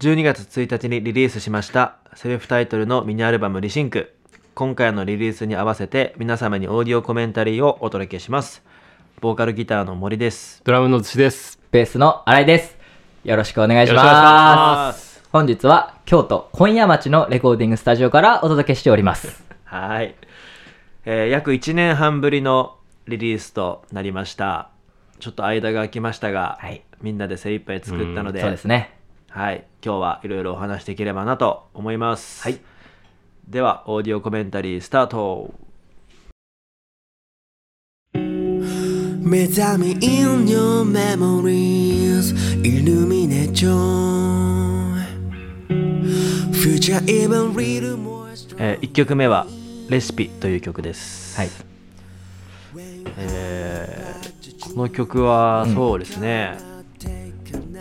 [0.00, 4.14] 12月1日にリリースしましたセルフタイトルのミニアルバムリシンク
[4.54, 8.62] 今回のリリースに合わせて皆様にオーディオコメンタリーをお届けします
[9.22, 11.58] ボーカルギターの森ですドラムの土です。
[11.70, 12.76] ベースの新井です。
[13.24, 13.92] よろしくお願いし。
[13.94, 19.44] ます本日は京都今夜町のレコーディングスタジオからお届けしております。
[19.64, 20.14] はい、
[21.06, 22.76] えー約1年半ぶりの
[23.08, 24.68] リリースとなりました
[25.20, 28.95] ちょっと間が空きましたが、はいみんなで精一杯作ったのでそうですね。
[29.36, 32.42] はい、今日はいろいろお話しできればなと思います。
[32.42, 32.58] はい。
[33.46, 35.52] では、オーディオコメンタリースタート。
[38.14, 42.32] 目覚め in your memories
[46.54, 49.46] future even more え1曲目は、
[49.90, 51.36] レシピという曲です。
[51.36, 51.50] はい。
[53.18, 54.16] えー
[54.74, 56.58] この曲はそうですね、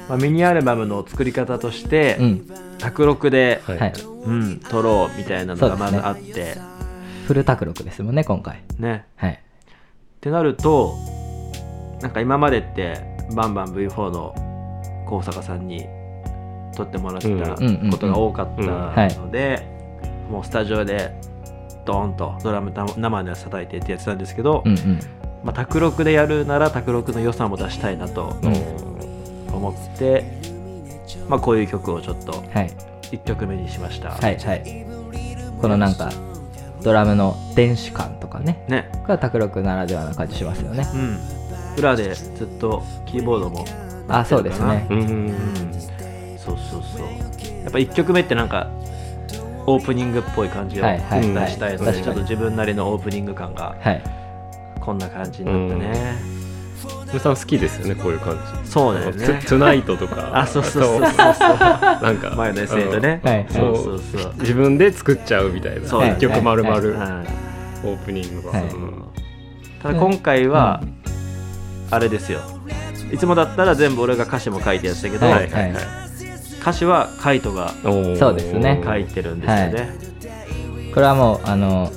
[0.08, 2.50] まあ、ミニアルバムの作り方として、うん。
[2.78, 3.94] 卓録で、はいはい。
[4.26, 6.58] うん、撮ろうみたいなのがまずあって、
[7.28, 8.62] フル卓録ですもんね、今回。
[8.80, 9.06] ね。
[9.16, 9.40] はい。
[10.26, 10.96] ってなると
[12.02, 13.00] なんか今までって
[13.36, 14.34] バンバン V4 の
[15.08, 15.86] 高坂さんに
[16.76, 19.62] 撮ってもらってたことが多かったうんので
[20.30, 21.12] もうスタジオで
[21.86, 25.00] ドーンとドラムた生で叩いてってやってたんですけど、うんうん。
[25.44, 28.36] まあ、卓録でやるなら卓録の良さも出したいなと
[29.70, 30.24] 思って、
[31.28, 32.72] まあ、こういう曲をちょっとはい。
[33.12, 34.86] 1曲目にしました、はいはい。
[35.62, 36.12] このなんか、
[36.82, 38.66] ドラムの電子感とかね。
[38.68, 40.88] ねが卓録ならではな感じしますよね。
[40.94, 41.20] うん
[41.78, 43.66] 裏でずっとキーボードも
[44.08, 44.88] あ、そうですね。
[44.90, 45.36] うん。
[46.38, 47.08] そうそうそう
[47.64, 48.70] やっぱ1曲目ってなんか
[49.66, 54.02] オープニングっぽい感じを出はいはいはいしたいので、ちょっと自分なりのオープニング感がはい。
[54.80, 56.16] こんな感じになったね、
[57.16, 58.70] 皆さん好きですよね、こういう感じ。
[58.70, 59.26] そうだよね。
[59.26, 60.38] トゥナイトとか。
[60.38, 62.32] あそうそうそうそうなんか。
[62.36, 63.46] 前の SE とね、はい。
[63.50, 63.76] そう。
[63.78, 65.88] そうそう自分で作っちゃうみたいな。
[65.88, 66.16] そうだね。
[66.18, 66.90] 一曲丸々、はい。
[66.90, 67.28] はい。
[67.86, 68.60] オープニングが。
[68.60, 68.64] はい。
[68.64, 69.06] うん。
[69.82, 70.84] ただ今回は
[71.90, 72.42] あれですよ。
[73.14, 75.50] いつもだったら全部俺が歌詞も書いてやってたけど、はい。
[75.50, 75.72] はい。
[75.72, 75.84] はい。
[76.60, 78.82] 歌詞はカイトがそうですね。
[78.84, 79.90] 書いてるんですよね、
[80.94, 81.94] これはもうあの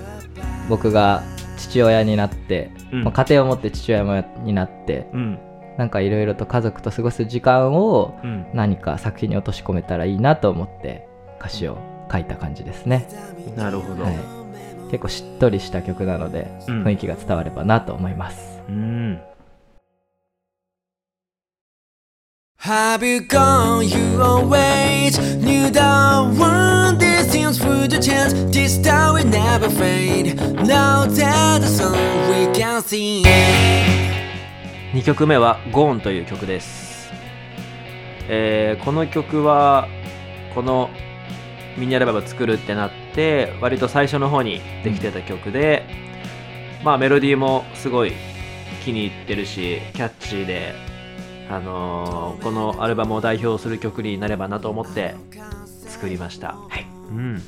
[0.69, 1.25] 僕が
[1.57, 3.05] 父親になって、うん。
[3.05, 5.39] まあ家庭を持って父親もになってうん。
[5.77, 8.47] なんかいろいろと家族と過ごす時間をうん。
[8.55, 11.07] 何か作品に落とし込めたらいいなと思って
[11.39, 11.79] 歌詞を
[12.11, 13.07] 書いた感じですね、
[13.55, 14.15] なるほど、はい、
[14.91, 16.85] 結構しっとりした曲なので、うん。
[16.85, 18.61] 雰囲気が伝わればなと思います。
[18.69, 19.21] うん、
[22.61, 25.19] Have you gone your ways?
[25.39, 25.81] Knew the
[26.41, 26.99] one
[27.49, 30.37] distance through the chance This star will never fade.
[30.67, 31.93] Now that the sun
[32.29, 33.25] we can see
[34.93, 37.11] 2曲目は「ゴーンという曲です、
[38.29, 39.89] えーこの曲は
[40.55, 40.91] この
[41.77, 45.85] ミニアルバム作るってなって割と最初の方にできてた曲で、
[46.83, 48.13] まあメロディーもすごい
[48.85, 50.75] 気に入ってるしキャッチーで、
[51.49, 55.15] あのーこのアルバムを代表する曲になればなと思って
[55.87, 56.57] 作りました、
[57.11, 57.43] うん、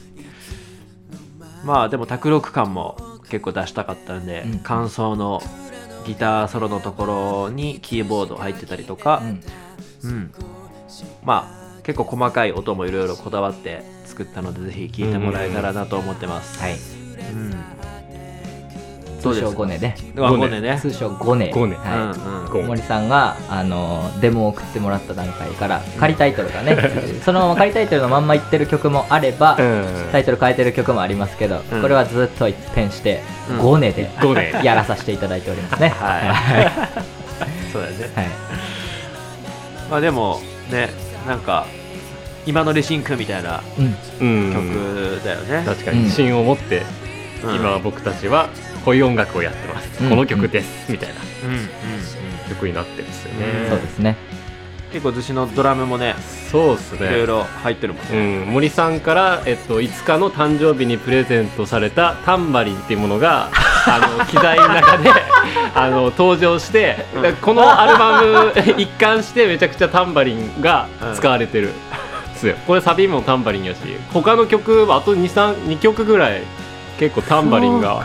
[1.64, 2.96] まあでも卓録感も
[3.28, 4.58] 結構出したかったんで、うん。
[4.60, 5.42] 感想の
[6.06, 7.04] ギターソロのとこ
[7.46, 9.26] ろにキーボード入ってたりとか、う
[10.06, 10.10] ん。
[10.10, 10.32] うん、
[11.22, 16.78] まあ結構細かい音もいろいろこだわって作ったのでぜひ聴いてもらえたらなと思ってます、はいうん、
[19.20, 20.78] 通称ゴネであゴネね。
[20.80, 26.76] 通称ゴネゴネうんはい森さんがあのデモを送ってもらった段階から仮タイトルがね
[27.24, 30.08] そのまま仮タイトルのまんま言ってる曲もあれば、うん。
[30.12, 31.82] タイトル変えてる曲もありますけど、うん。
[31.82, 33.20] これはずっと一変して、
[33.50, 33.58] うん。
[33.58, 34.10] ゴネで
[34.62, 35.88] やらさせていただいておりますね。
[35.90, 37.72] はい。
[37.72, 38.10] そうだよね。
[38.14, 38.26] はい。
[39.90, 40.88] まあでもね
[41.26, 41.66] なんか
[42.46, 43.96] 今のレシンクみたいなうん。
[44.20, 46.00] うん曲だよね、確かに。
[46.04, 46.82] 自信を持って、
[47.44, 47.54] うん。
[47.56, 48.48] 今僕たちは
[48.84, 50.10] こういう音楽をやってます、うん。
[50.10, 51.14] この曲です、みたいな。
[51.44, 51.68] うんうんうん。
[52.48, 53.68] 曲になってるんですよね、うん。
[53.70, 54.16] そうですね。
[54.92, 56.16] 結構寿司のドラムもね
[56.50, 57.08] そうですね。
[57.08, 63.50] いろいろ入ってるもんうね、ん、森さんから、えっと、5日の誕生日にプレゼントされたタンバリンっていうものが
[63.86, 65.10] あの機材の中で
[65.74, 67.36] あの登場して、うん。
[67.36, 68.52] このアルバム
[68.82, 71.72] 一貫してめちゃくちゃタンバリンが使われてる、で
[72.40, 72.56] すよ。
[72.66, 73.78] これサビもタンバリンやし
[74.12, 76.42] 他の曲はあと 2, 3 2曲ぐらい
[76.98, 78.02] 結構タンバリンが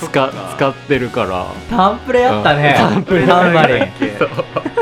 [0.00, 1.46] 使使ってるから。
[1.70, 2.74] タンプレやったね。
[2.76, 3.26] タンプレ。
[3.26, 3.86] タンバリン。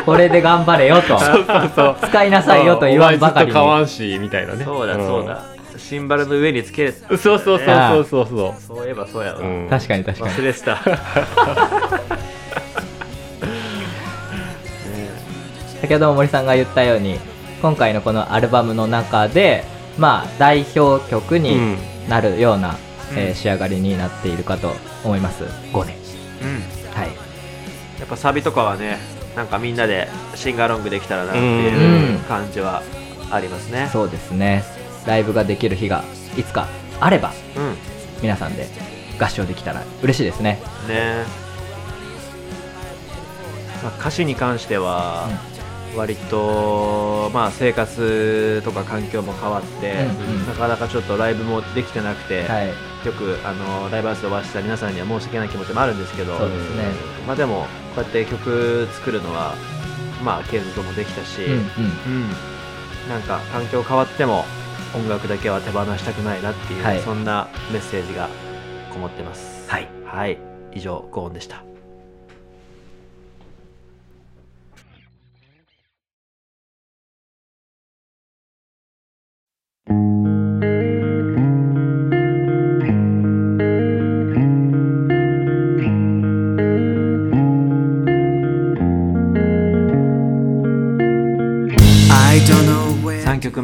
[0.04, 1.18] これで頑張れよと。
[1.18, 1.96] そうそうそう。
[2.02, 3.52] 使いなさいよと言わんばかりに。
[3.52, 4.64] お前ずっと買わんしみたいなね。
[4.64, 5.44] そうだそうだ、
[5.78, 8.26] シンバルの上につけるうんそうそうそうそう。
[8.26, 10.34] そうそそういえばそうやわ、う、うん確かに確かに。
[10.34, 10.78] 忘れてた。
[15.80, 17.18] 先ほども森さんが言ったように
[17.60, 19.64] 今回のこのアルバムの中で
[19.98, 21.78] まあ代表曲にうん。
[22.08, 22.76] なるような、
[23.12, 23.18] うん。
[23.18, 24.74] えー仕上がりになっているかと
[25.04, 25.44] 思います。
[25.72, 25.96] 5年。
[26.42, 27.00] うん。
[27.00, 27.08] はい。
[28.00, 28.98] やっぱサビとかはね
[29.36, 32.18] なんかみんなでシンガロングできたらなってういうん。
[32.20, 32.82] 感じは
[33.30, 33.88] ありますね。
[33.92, 34.64] そうですね。
[35.06, 36.02] ライブができる日が
[36.36, 36.66] いつか
[37.00, 37.76] あればうん。
[38.22, 38.66] 皆さんで
[39.18, 40.60] 合唱できたら嬉しいですね。
[40.88, 41.24] ね。
[43.82, 45.28] まあ、歌詞に関しては
[45.94, 50.46] 割と、まあ、生活とか環境も変わって、うんうん。
[50.46, 52.72] なかなかちょっとライブもできてなくて、はい
[53.04, 56.84] よくあのライブハウスでお会いした皆さんには申し訳ない気持ちもあるんですけどそうですね。
[57.26, 59.54] まあ、でもこうやって曲作るのは
[60.22, 61.58] まあ継続もできたし、うんうん。
[61.58, 62.30] うん。
[63.08, 64.44] なんか環境変わっても
[64.94, 67.00] 音楽だけは手放したくないなっていう、はい。
[67.02, 68.28] そんなメッセージが
[68.90, 69.68] こもってます。
[69.68, 69.88] はい。
[70.06, 70.38] はい。
[70.72, 71.64] 以上ゴーンでした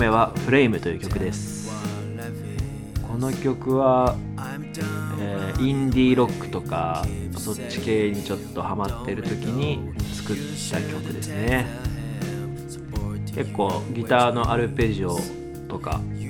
[0.00, 1.70] 目は「フレームという曲です。
[3.06, 4.16] この曲は、
[5.18, 7.04] えーインディーロックとか
[7.36, 10.36] そっち系にちょっとハマってる時に作っ
[10.72, 11.66] た曲ですね。
[13.34, 15.18] 結構ギターのアルペジオ
[15.68, 16.20] とか、うん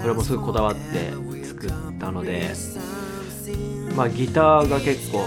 [0.00, 1.12] これもすごいこだわって
[1.44, 2.50] 作ったので
[3.94, 5.18] まあギターが結構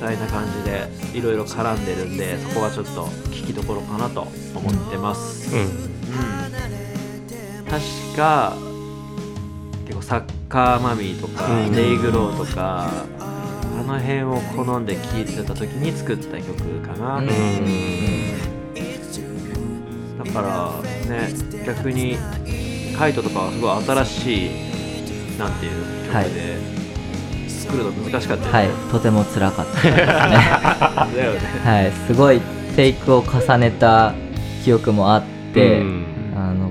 [0.00, 0.88] 繊細な感じで
[1.18, 4.22] いろいろ絡んでるんでそこがちょっと聞きどころかなと
[4.54, 5.60] 思ってます、うん。
[5.60, 6.45] うん
[7.70, 7.82] 確
[8.16, 8.56] か
[9.86, 11.72] 結構サッカーマミーとか、うん。
[11.72, 12.90] デイグローとか
[13.20, 17.26] あの辺を好んで聴いてた時に作った曲かな、うん。
[20.18, 21.28] だからね
[21.66, 22.16] 逆に
[22.96, 24.50] カイトとかはすごい新しい
[25.38, 25.72] なんていう
[26.06, 26.56] 曲で、
[27.48, 28.68] 作るの難しかったよね、はい。
[28.90, 29.96] とても辛かったですね。
[30.06, 31.40] だよね。
[31.62, 31.92] はい。
[32.06, 32.40] すごい
[32.74, 34.14] テイクを重ねた
[34.64, 35.22] 記憶もあっ
[35.52, 35.95] て、うん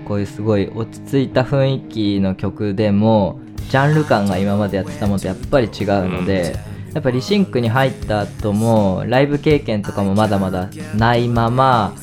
[0.06, 6.56] こういうすごい落ち着いた雰囲気の曲でもジャンル感が今までやってたものとやっぱり違うので、
[6.94, 11.96] やっぱリシンクに入った後もライブ経験とかもまだまだないまま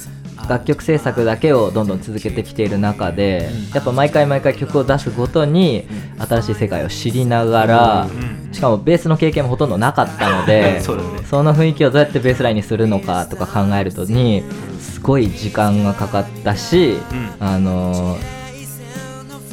[0.49, 5.87] 楽曲制作だけをどんどん続けてきている中で、やっぱ毎回毎回曲を出すごとに
[6.19, 8.09] 新しい世界を知りながら、
[8.53, 10.81] しかもベースの経験もほとんどなかったので
[11.31, 14.72] その雰囲気をどうやってベースラインにするのかとか考えるとにす
[15.03, 16.97] ごい時間がかかったし、
[17.41, 18.17] あの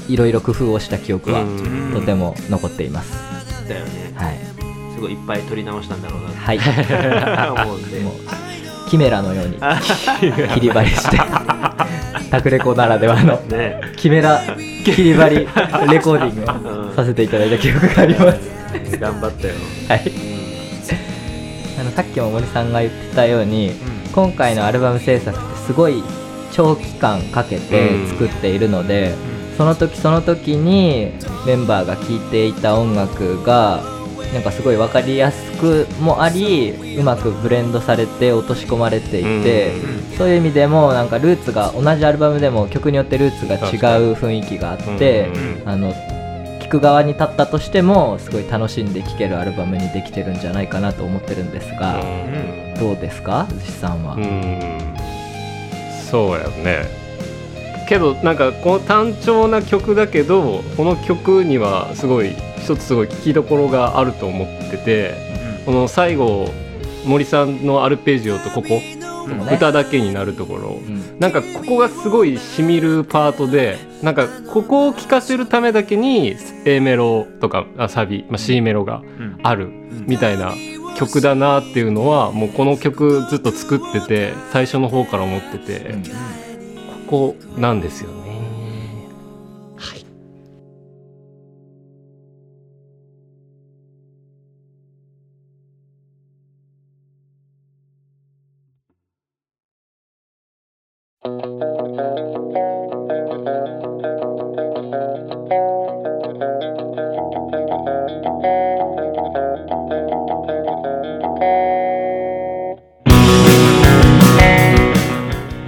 [0.07, 1.91] いろいろ工夫をした記憶はうん。
[1.93, 3.13] とても残っています。
[3.67, 4.13] だよね。
[4.15, 4.37] はい、
[4.95, 6.59] すごいいっぱい撮り直したんだろうなはい、
[7.63, 7.99] 思うんで。
[7.99, 8.13] もう
[8.89, 9.59] キメラのように
[10.51, 11.17] 切り張りして
[12.31, 13.81] タクレコならではのね。
[13.97, 14.41] キメラ
[14.83, 15.35] 切り張り
[15.91, 18.97] レコーディングをさせていただいた記憶があります。
[18.99, 19.53] 頑張ったよ。
[19.87, 20.11] はい。
[21.79, 23.73] あのさっきも森さんが言ってたように、
[24.13, 26.03] 今回のアルバム制作ってすごい
[26.51, 29.13] 長期間かけて作っているので、
[29.57, 31.11] その時その時に
[31.45, 33.83] メンバーが聴いていた音楽が
[34.33, 39.73] なんかすごい分かりやすくもありうまくブレンドされて落とし込まれていて、
[40.17, 45.31] そういう意味でもなんかルーツが同じアルバムでも曲によってルーツが違う雰囲気があって、
[45.65, 45.93] あの
[46.69, 51.99] 聴く側に立ったとしてもすごい楽しんで聴けるアルバムにできてるんじゃないかなと思ってるんですが、
[52.79, 53.47] どうですか？
[53.49, 54.95] 寿司さんは、うん。
[56.11, 56.85] そうやね。
[57.87, 65.15] けどなんかこの単調な曲だけどこの曲にはすごい一つすごい聴きどころがあると思ってて
[65.65, 66.51] この最後
[67.03, 68.79] 森さんのアルペジオとここ、
[69.51, 71.19] 歌だけになるところ、うん。
[71.19, 79.03] なんかここがすごいしみるパートでなんかここを聴かせるためだけに A メロとかあサビ、まあ、C メロが
[79.43, 79.69] ある
[80.07, 80.53] みたいな
[80.95, 85.95] 曲だなっていうのはもうこの曲ずっと作ってて最初の方から思ってて、
[87.07, 88.18] ここなんですよね。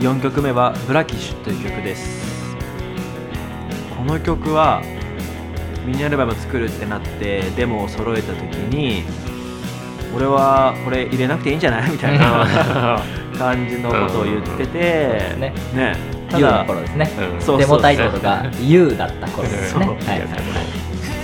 [0.02, 2.32] 4曲目は「ブラキッシュ」という曲です。
[3.98, 4.82] この曲は
[5.86, 8.42] ミニアルバム作るってなってデモを揃えた時
[8.74, 9.04] に
[10.16, 11.92] 俺はこれ入れなくていいんじゃない？
[11.92, 12.46] みたいな
[13.38, 14.80] 感じのことを言ってて、
[15.40, 15.96] ねね。
[16.30, 17.12] ただ頃ですね。
[17.36, 17.42] うん。
[17.42, 19.86] そうデモタイトルが U だった頃ですね。
[19.86, 20.28] はいはい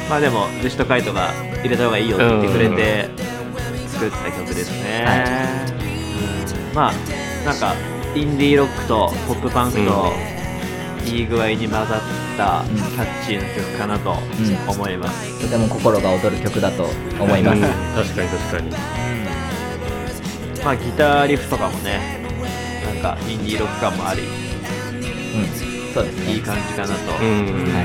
[0.10, 1.32] まあでもジェシトカイトが
[1.62, 3.10] 入れた方がいいよって言ってくれて
[3.90, 5.20] 作った曲ですね、はい。
[5.20, 5.22] う
[6.72, 6.76] ん。
[6.76, 6.94] まあ
[7.46, 7.74] なんか
[8.16, 10.14] インディーロックとポップパンクと
[11.06, 11.88] いい具合に混ざっ
[12.38, 12.76] たうん。
[12.76, 14.70] キャッチーな曲かなとうん。
[14.70, 16.84] 思います、とても心が躍る曲だと
[17.20, 17.62] 思います、うん。
[17.64, 18.72] 確かに確かに。
[20.64, 22.20] まあギターリフとかもね
[22.86, 25.48] なんかインディーロック感もありうん。
[25.94, 26.34] そうですね。
[26.34, 27.46] いい感じかなと、うん。
[27.74, 27.84] は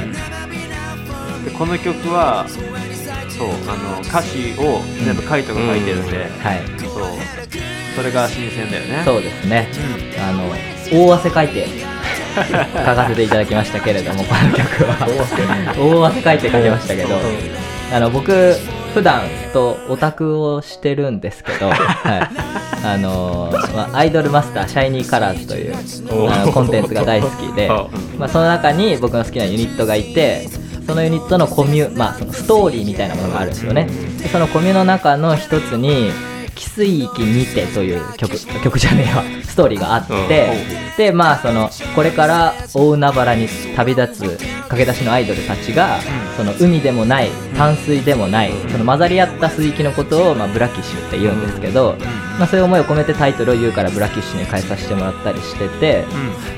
[1.43, 1.45] い。
[1.45, 6.63] でこの曲はそうあの歌詞を全部カイトが書いてるんで、はい。
[6.79, 9.03] そうそれが新鮮だよね。
[9.05, 9.69] そうですね。
[10.17, 10.53] うんあの
[10.93, 11.67] 大汗かいて
[12.35, 15.75] 書かせていただきましたけれどもこの曲は。
[15.79, 17.09] 大汗かいて書きましたけど
[17.93, 18.55] あの僕
[18.95, 19.23] 普段
[19.53, 25.75] とオタクをしてるんですけど、 はい、あのまあアイドルマスターシャイニーカラーズという
[26.31, 27.87] あのコンテンツが大好きで、 あ
[28.19, 30.49] まあ、その中に僕の好きなユニットがいて
[30.87, 33.89] そのユニットのコミュ、まあ、そのストーリーみたいなものがあるんですよね。
[34.23, 36.11] でそのコミュの中の一つに
[36.55, 40.97] 「汽水域にて」という曲曲じゃねえわストーリーがあって、うん。
[40.97, 45.99] でまあそのこれから大海原に旅立つ駆け出しのアイドルたちが、
[46.37, 47.29] その海でもない
[47.59, 51.97] 淡水でもない、その混ざり合った水域のことを、まあ、ブラキッシュって言うんですけど、
[52.39, 56.05] まあ、そういう思いを込めてタイトルを言うからブラキッシュに変えさせてもらったりしてて、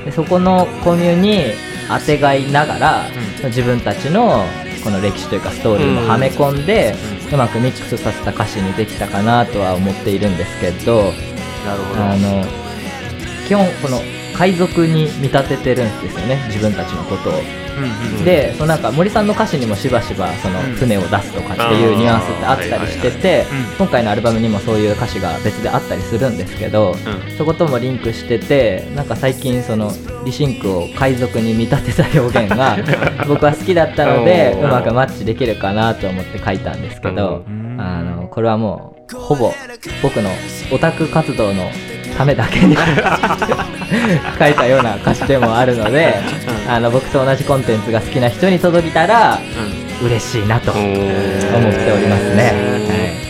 [0.04, 1.54] でそこのコミュに
[1.88, 3.04] あてがいながら、
[3.46, 4.44] 自分たちの
[4.84, 6.94] この歴史というかストーリーもはめ込んで、
[7.32, 11.04] うまくミックスさせた歌詞にできたかなとは思っているんですけど
[11.64, 12.44] なるほどあの
[13.48, 14.00] 基本この
[14.36, 17.63] 海賊に見立ててるんですよね自分たちのことを。
[17.76, 20.74] うんうんでそのなんか森さんの歌詞にもしばしばそのうん。
[20.74, 23.76] 船を出すとかっていうニュアンスってあったりしててうん。
[23.78, 27.36] 今回のアルバムにもそういう歌詞が別であったりするんですけど、うん。
[27.36, 29.90] そこともリンクしててなんか最近その
[30.24, 32.78] リシンクを海賊に見立てた表現が
[33.28, 37.76] 僕は好きだったのでうまくマッチできるかなと思って書いたんですけどうん。
[37.80, 39.52] あのこれはもうほぼ
[40.02, 40.30] 僕の
[40.72, 41.70] オタク活動の
[42.16, 42.76] ためだけに
[44.38, 46.14] 書いたような歌詞でもあるので
[46.68, 49.38] あの僕と同じコンテンツが好きな人に届いたら
[50.02, 53.24] 嬉しいなと思っておりますね。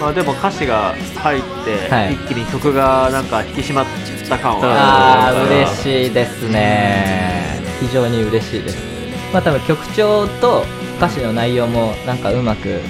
[0.00, 2.12] まあ、でも歌詞が入って、はい。
[2.12, 3.86] 一気に曲がなんか引き締まっ
[4.28, 7.62] た感はあある嬉しいですね。
[7.80, 8.78] 非常に嬉しいです。
[9.32, 10.64] まあ多分曲調と
[10.98, 12.80] 歌詞の内容もなんかうまく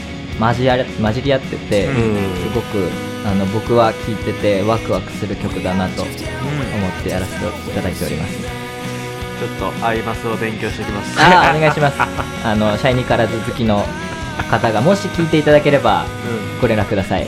[0.40, 1.94] 混じり合ってて、うん。
[1.94, 2.90] すごく
[3.26, 6.16] あの僕は聴いててワクワクする曲だなと思うん。
[7.00, 8.38] ってやらせていただいております。
[8.38, 11.20] ちょっとアイマスを勉強しておきます。
[11.20, 11.96] ああお願いします。
[12.46, 13.84] あのシャイニーカラーズ好きの
[14.48, 16.60] 方がもし聴いていただければうん。
[16.60, 17.26] ご連絡ください。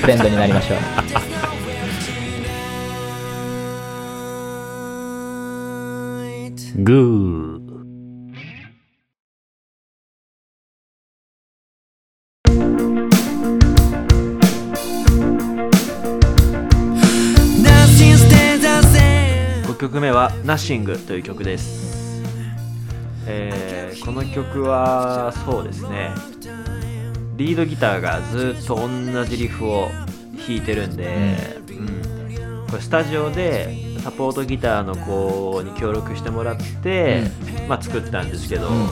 [0.00, 0.78] フレンドになりましょう。
[6.82, 7.59] グー
[19.90, 22.22] 曲目は「Nothing」という曲です、
[23.26, 26.12] えーこの曲はそうですね。
[27.36, 29.88] リードギターがずっと同じリフを
[30.46, 32.66] 弾いてるんで、うん。
[32.70, 37.24] これスタジオでサポートギターの子に協力してもらって、
[37.68, 38.86] まあ、作ったんですけど、うん。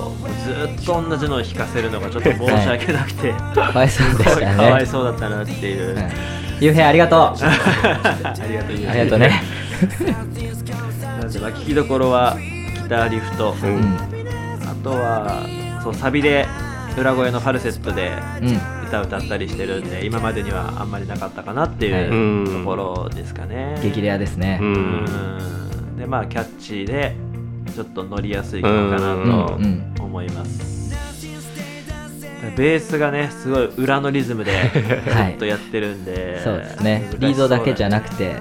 [0.44, 4.56] ずっと同じのを弾かせるのがちょっと申し訳なくて、かわいそうでしたね。
[4.56, 6.12] かわいそうだったなっていう、はい。
[6.60, 7.18] ゆうへいありがとう。
[7.40, 8.88] ありがとう。
[8.88, 9.42] ありがとうね
[11.36, 13.80] な聞きどころはギターリフと、ううん。
[13.80, 13.96] ん
[14.66, 16.46] あとはそうサビで
[16.98, 18.58] 裏声のファルセットでうん。
[18.88, 22.02] 歌歌ったりしてるんで今までにはあんまりなかったかなってはい。
[22.04, 23.78] いうところですかね。
[23.82, 24.58] 激レアですね。
[24.62, 24.74] ううん。
[25.94, 27.14] んでまあキャッチーで
[27.74, 29.46] ちょっと乗りやすい曲かなうん。
[29.46, 29.94] とうん。
[30.00, 30.87] 思います。
[32.56, 34.52] ベースがねすごい裏のリズムで
[35.06, 35.34] ず はい。
[35.34, 37.08] っとやってるんで、そうですね。
[37.18, 38.36] リードだけじゃなくて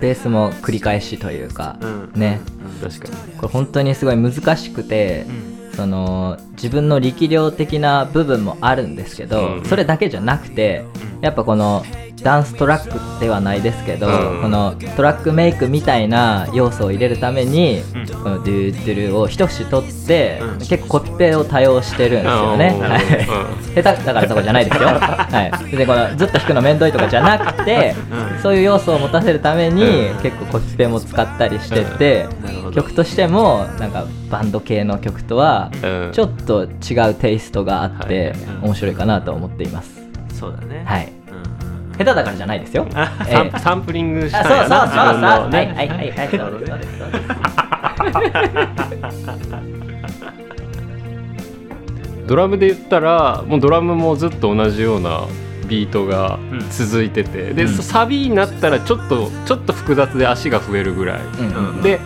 [0.00, 2.10] ベースも繰り返しというか、うん。
[2.14, 2.40] ね。
[2.82, 3.32] 確かに。
[3.38, 5.26] これ本当にすごい難しくて、
[5.74, 9.64] その自分の力量的な部分もあるんですけど、うん。
[9.64, 10.84] それだけじゃなくて
[11.20, 11.84] やっぱこの
[12.22, 14.42] ダンストラックではないですけど、うん。
[14.42, 18.06] このトラックメイクみたいな要素を入れるために、うん。
[18.06, 20.58] このドゥードゥルを一節取って、うん。
[20.58, 22.74] 結構コピペを多用してるんですよね。
[22.76, 22.80] うん。
[22.82, 23.00] はい。
[23.74, 24.88] 下手だからとかじゃないですよ。
[24.98, 25.64] はい。
[25.70, 27.94] 別にこのずっと弾くの面倒いとかじゃなくて、
[28.34, 28.42] うん。
[28.42, 30.18] そういう要素を持たせるために、うん。
[30.22, 32.26] 結構コピペも使ったりしてて、
[32.74, 36.10] 曲としてもなんかバンド系の曲とはうん。
[36.12, 40.02] ちょっと違うテイストがあって面白いかなと思っています。
[40.38, 40.82] そうだね。
[40.84, 41.17] はい。
[41.98, 42.86] うん下手だからじゃないですよ。
[42.88, 44.88] えサンえサンプリングしたあそうそうそうそう。
[44.88, 46.98] んやな自分のはいねはいはいはいそうですそうです。
[46.98, 47.28] そうです。
[52.26, 55.22] ドラムで言ったらもうドラムもずっと同じような
[55.66, 56.38] ビートが
[56.70, 57.68] 続いてて、で、うん。
[57.68, 61.76] サビになったらちょっとちょっと複雑で足が増えるぐらい、うん。
[61.78, 61.82] うん。
[61.82, 62.00] で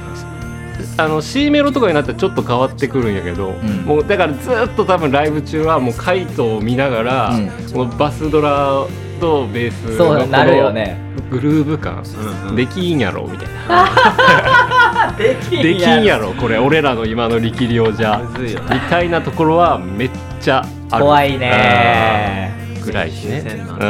[0.97, 3.85] あの C メロとかになったらちょっと変わってくるんやけど、ん。
[3.85, 7.49] もうだからずっと多分ライブ中はもうカイトを見ながら、うん。
[7.73, 8.87] このバスドラ
[9.23, 10.99] とベースのこそうなるよのね。
[11.31, 12.03] グルーヴ感、
[12.45, 12.57] うんうん。
[12.57, 15.15] できんやろみたいな。
[15.17, 16.59] で きできんやろこれ。
[16.59, 18.21] 俺らの今の力量じゃ。
[18.37, 20.11] みたいなところはめっ
[20.41, 21.05] ちゃある。
[21.05, 22.53] 怖いね。
[22.57, 23.41] うんぐらいですね。
[23.43, 23.85] 新鮮なんま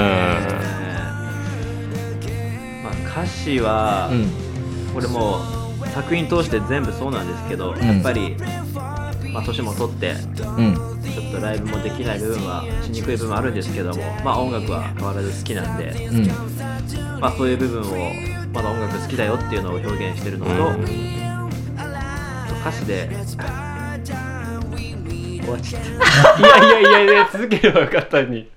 [2.90, 4.30] あ歌詞は、うん。
[4.92, 5.40] これも
[5.82, 7.78] う作品通して全部そうなんですけど、ん。
[7.78, 8.36] やっぱり、
[9.32, 10.12] まあ、年も取ってう
[10.62, 10.74] ん。
[11.02, 16.26] ちょっとライブもできない部分はしにくい部分あるんですけども、まあ、音楽は変わらず好きなんで、うん。
[17.20, 17.84] まあ、そういう部分を
[18.52, 20.84] まだ音楽好きだよっていうのを表現してるのと、うん。
[22.60, 23.08] 歌詞で
[25.42, 26.38] 終わっちゃった。
[26.38, 28.48] いやいやいやいや続ければよかったのに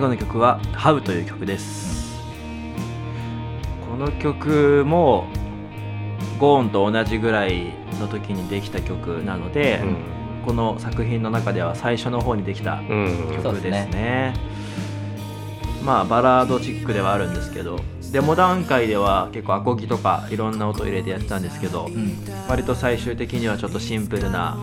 [0.00, 2.18] 最後の曲は「ハウという曲です。
[3.86, 5.26] この曲も
[6.38, 9.82] ゴーンと同じぐらいの時にできた曲なので、
[10.46, 13.04] この作品の中では最初の方にできたうん。
[13.04, 14.32] うん曲ですそうね。
[15.84, 17.78] まあバラードチックではあるんですけど
[18.10, 22.16] デモ段階では結構アコギとかいろんな音入れてやってたんですけど、うん。
[22.48, 24.56] 割と最終的にはちょっとシンプルな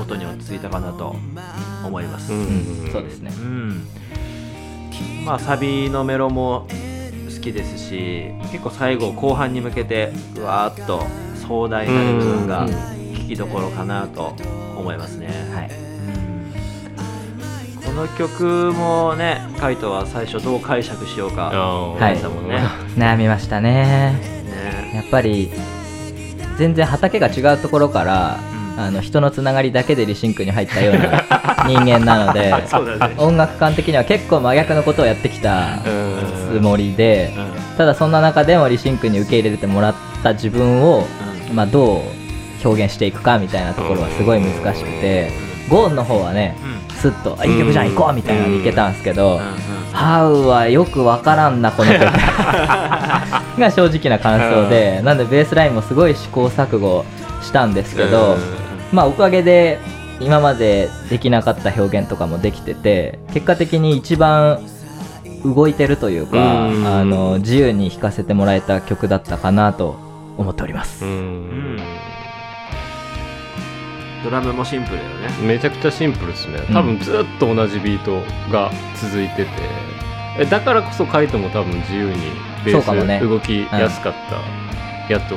[0.00, 1.16] 音に落ち着いたかなと
[1.84, 2.88] 思います、ううん。
[2.88, 3.30] んそうですね
[5.24, 6.66] まあサビのメロも
[7.32, 11.02] 好きですし結構最後後半に向けてうわーっと
[11.46, 13.00] 壮大な部分がうん。
[13.10, 14.34] 聞きどころかなと
[14.76, 15.70] 思いますね、はい。
[17.84, 22.58] この曲もねカイトは最初どう解釈しようかはいだもんね。
[22.96, 24.14] 悩みましたね。
[24.44, 24.92] ね。
[24.94, 25.50] やっぱり
[26.58, 31.24] 全然畑が違うところから、うんあの人のつながりだけで Rethink に入ったような
[31.68, 32.64] 人間なのでね。
[33.18, 35.78] 音楽観的には結構真逆のことをやってきた
[36.52, 37.76] つもりでうん。
[37.76, 41.06] ただそんな中でも Rethink に受け入れてもらった自分を、
[41.52, 42.00] まあ、どう
[42.66, 45.30] 表現していくかみたいなところはすごい難しくて
[45.68, 46.96] ゴーンの方はねうん。
[46.96, 49.40] スッとあ「いい曲じゃん行こう」みたいなのでいけたんですけど、
[49.90, 52.04] ハウはよくわからんなこの曲。
[53.58, 57.04] が正直な感想でなんでベースラインもすごい試行錯誤
[57.42, 58.36] したんですけど
[58.92, 59.78] まあおかげで
[60.20, 64.60] 今までできなかった表現とかもできてて結果的に一番
[65.44, 66.86] 動いてるというかうん。
[66.86, 69.96] あの自由に弾かせてもらえた曲だったかなと
[70.36, 71.04] 思っております。
[71.04, 71.08] う。
[71.08, 71.76] うん。
[71.76, 71.78] ん
[74.22, 75.46] ドラムもシンプルだよね。
[75.46, 76.62] めちゃくちゃシンプルですね。
[76.68, 78.20] うん多分ずっと同じビート
[78.52, 79.50] が続いてて。
[80.38, 82.16] えだからこそカイトも多分自由に
[82.64, 83.16] ベそうかもね。
[83.16, 84.12] ース動きやすかっ
[85.08, 85.36] たやと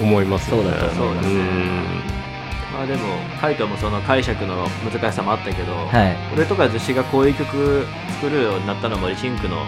[0.00, 0.62] 思いますよね。
[0.62, 2.13] そうだと思いますん
[2.74, 3.00] まあでも
[3.40, 6.16] カイトもその解釈の難しさもあったけど、はい。
[6.34, 7.86] 俺とか女子がこういう曲
[8.20, 9.58] 作るようになったのもリシンクの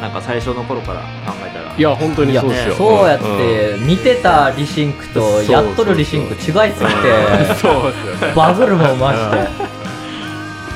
[0.00, 1.74] なんか最初の頃から考えたら。
[1.76, 2.74] いや本当にそうですよ。
[2.74, 3.22] そうやっん。
[3.22, 6.64] て見てたリシンクとやっとるリシンク違いすぎて
[7.60, 9.69] そうですよバズるもんマジで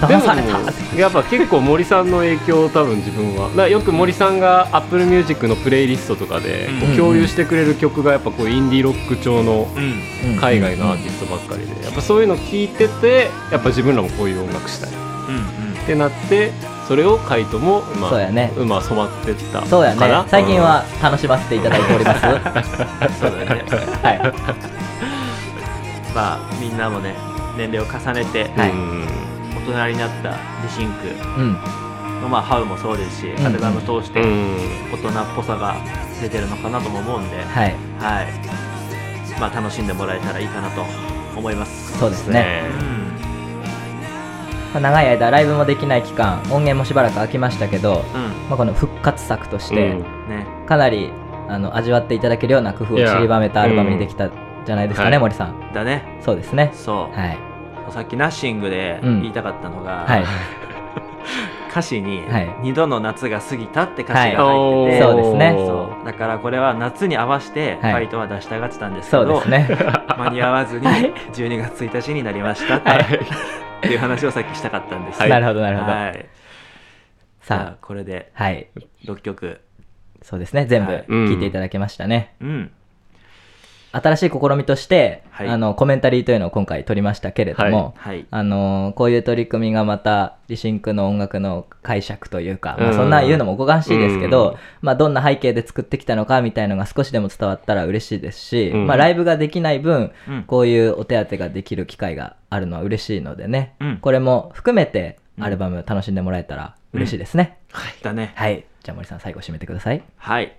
[0.06, 0.96] 騙された。
[0.96, 3.68] やっぱ結構森さんの影響を多分自分は。
[3.68, 9.68] よく森さんが Apple Music のプレイリストとかで共有してくれる曲がやっぱこうインディーロック調の
[10.40, 11.84] 海外のアーティストばっかりで。
[11.84, 14.90] やっぱそういうの聞いててやっぱ自分らもこういう音楽したい。
[14.90, 14.92] っ
[15.28, 15.44] うん。
[15.86, 16.52] てなって
[16.88, 18.52] それをカイトもまあそうやね。
[18.56, 20.24] まあ染まってったそうやね。
[20.28, 22.24] 最近は楽しませていただいております。
[22.26, 22.30] は
[23.20, 23.62] そうだよね。
[23.62, 23.64] い。
[26.14, 27.14] まあみんなもね
[27.56, 28.70] 年齢を重ねてうんはい。
[28.70, 28.74] 大
[29.72, 31.52] 人になったリシンクうん。
[32.20, 33.46] のまあハウもそうですし、ん。
[33.46, 34.56] アルバム通してうん。
[34.92, 35.76] 大人っぽさが
[36.20, 37.74] 出てるのかなとも思うんで、はい。
[37.98, 39.40] はい。
[39.40, 40.84] まあ楽しんでもらえたらいいかなと
[41.36, 41.98] 思います。
[41.98, 42.34] そうですね。
[42.34, 42.62] ね
[44.72, 50.00] まあ長い間ライブもできない期間音源もしばらく空きましたけど、うん、まあ、この復活作として、うん。
[50.28, 50.46] ね。
[50.66, 51.10] かなり
[51.48, 54.30] あの味わっていただけるような工夫を散りばめたアルバムにできた
[54.64, 55.18] じゃないですかね、はい。
[55.20, 55.72] 森さん。
[55.72, 56.18] だね。
[56.24, 56.70] そうですね。
[56.74, 57.53] そう、はい
[57.90, 59.22] さっきナッシングでうん。
[59.22, 60.24] 言いたかったのが、はい。
[61.70, 64.56] 歌詞にはい「二度の夏が過ぎた」って歌詞がはい。
[64.56, 65.54] 入ってて、そうですね。
[65.56, 66.06] そう。
[66.06, 67.92] だからこれは夏に合わせてはい。
[67.92, 69.68] ファイトは出したがってたんですけど、そうですね。
[70.16, 71.12] 間に合わずにはい。
[71.32, 73.00] 12月1日になりましたって,、はい。
[73.00, 73.06] っ
[73.82, 75.30] ていう話をさっきしたかったんです、はい。
[75.30, 76.26] なるほどなるほど、はい。
[77.40, 77.58] さあ。
[77.58, 78.68] さこれであはい。
[79.06, 79.60] 6曲。
[80.22, 80.66] そうですね。
[80.66, 81.04] 全部はい。
[81.08, 82.70] 聞いていただけましたね、うん
[83.94, 85.48] 新しい試みとして、はい。
[85.48, 88.26] あのコメンタリーというのを今回取りましたけれども、はい。
[88.30, 94.56] あのこういう取り組みがまたリシンクの音楽の解釈というか、まあ、うんそんなん言うのもおこがましいですけど、うん。
[94.82, 98.86] まあ、どんな背景で作ってきたのかみたいのが少しでも伝わったら嬉しいですし、うん。
[98.86, 100.42] まあ、ライブができない分、うん。
[100.44, 103.98] こういうお手当ができる機会があるのは嬉しいのでね、うん。
[103.98, 107.58] これも含めてアルバム楽しんでもらえたら嬉しいですね、
[108.02, 108.32] だね。
[108.36, 108.64] はい。
[108.82, 110.02] じゃあ森さん最後締めてください。
[110.16, 110.56] はい。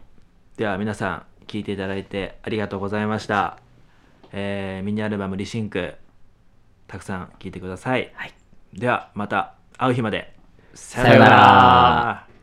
[0.57, 3.57] では皆さん聞いていただいてありがとうございました、
[4.31, 5.95] えーミニアルバム「リシンク」
[6.87, 8.33] たくさん聞いてください、はい。
[8.73, 10.33] ではまた会う日まで。
[10.73, 12.34] ささよなら